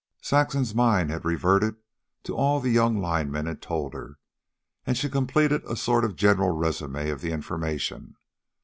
Saxon's 0.23 0.73
mind 0.73 1.11
had 1.11 1.23
reverted 1.25 1.75
to 2.23 2.35
all 2.35 2.59
the 2.59 2.71
young 2.71 2.97
lineman 2.99 3.45
had 3.45 3.61
told 3.61 3.93
her, 3.93 4.17
and 4.83 4.97
she 4.97 5.07
completed 5.07 5.63
a 5.65 5.75
sort 5.75 6.03
of 6.03 6.15
general 6.15 6.49
resume 6.49 7.11
of 7.11 7.21
the 7.21 7.31
information. 7.31 8.15